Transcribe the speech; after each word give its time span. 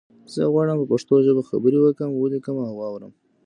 زه 0.33 0.41
غواړم 0.53 0.77
په 0.79 0.85
پښتو 0.91 1.13
ژبه 1.25 1.41
خبری 1.49 1.77
وکړم 1.81 2.11
او 2.13 2.19
ولیکم 2.23 2.57
او 2.65 2.71
وارم 2.79 3.11